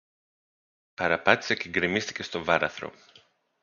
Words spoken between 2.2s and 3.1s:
στο βάραθρο